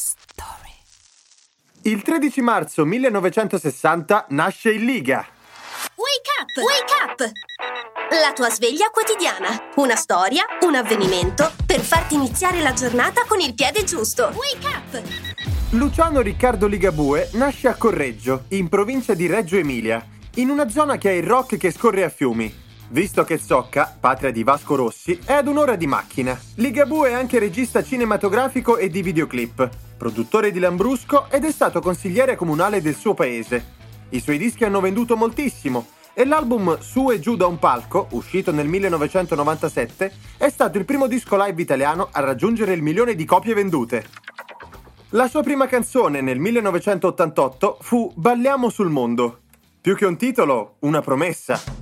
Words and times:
story. 0.00 0.72
Il 1.82 2.02
13 2.02 2.40
marzo 2.40 2.84
1960 2.86 4.26
nasce 4.30 4.70
il 4.70 4.84
Liga. 4.84 5.26
Wake 5.94 6.30
up! 6.40 6.56
Wake 6.56 6.94
up! 7.04 7.32
La 8.22 8.32
tua 8.32 8.48
sveglia 8.50 8.88
quotidiana. 8.88 9.70
Una 9.76 9.96
storia, 9.96 10.44
un 10.62 10.74
avvenimento 10.74 11.52
per 11.66 11.80
farti 11.80 12.14
iniziare 12.14 12.60
la 12.60 12.72
giornata 12.72 13.24
con 13.26 13.40
il 13.40 13.54
piede 13.54 13.84
giusto. 13.84 14.32
Wake 14.34 14.66
up! 14.66 15.02
Luciano 15.70 16.20
Riccardo 16.20 16.66
Ligabue 16.66 17.30
nasce 17.34 17.68
a 17.68 17.74
Correggio, 17.74 18.44
in 18.48 18.68
provincia 18.68 19.14
di 19.14 19.26
Reggio 19.26 19.56
Emilia, 19.56 20.04
in 20.36 20.48
una 20.48 20.68
zona 20.68 20.96
che 20.96 21.10
ha 21.10 21.12
il 21.12 21.22
rock 21.22 21.58
che 21.58 21.70
scorre 21.70 22.04
a 22.04 22.08
fiumi. 22.08 22.52
Visto 22.88 23.22
che 23.22 23.38
Zocca, 23.38 23.96
patria 24.00 24.32
di 24.32 24.42
Vasco 24.42 24.74
Rossi, 24.74 25.20
è 25.24 25.34
ad 25.34 25.46
un'ora 25.46 25.76
di 25.76 25.86
macchina. 25.86 26.38
Ligabue 26.56 27.10
è 27.10 27.12
anche 27.12 27.38
regista 27.38 27.84
cinematografico 27.84 28.78
e 28.78 28.88
di 28.88 29.00
videoclip, 29.02 29.89
produttore 30.00 30.50
di 30.50 30.58
Lambrusco 30.58 31.28
ed 31.28 31.44
è 31.44 31.52
stato 31.52 31.80
consigliere 31.80 32.34
comunale 32.34 32.80
del 32.80 32.94
suo 32.94 33.12
paese. 33.12 33.76
I 34.08 34.20
suoi 34.20 34.38
dischi 34.38 34.64
hanno 34.64 34.80
venduto 34.80 35.14
moltissimo 35.14 35.88
e 36.14 36.24
l'album 36.24 36.78
Su 36.80 37.10
e 37.10 37.20
giù 37.20 37.36
da 37.36 37.46
un 37.46 37.58
palco, 37.58 38.06
uscito 38.12 38.50
nel 38.50 38.66
1997, 38.66 40.12
è 40.38 40.48
stato 40.48 40.78
il 40.78 40.86
primo 40.86 41.06
disco 41.06 41.36
live 41.36 41.60
italiano 41.60 42.08
a 42.10 42.20
raggiungere 42.20 42.72
il 42.72 42.80
milione 42.80 43.14
di 43.14 43.26
copie 43.26 43.52
vendute. 43.52 44.06
La 45.10 45.28
sua 45.28 45.42
prima 45.42 45.66
canzone 45.66 46.22
nel 46.22 46.38
1988 46.38 47.78
fu 47.82 48.10
Balliamo 48.16 48.70
sul 48.70 48.88
mondo. 48.88 49.40
Più 49.82 49.94
che 49.96 50.06
un 50.06 50.16
titolo, 50.16 50.76
una 50.80 51.02
promessa. 51.02 51.79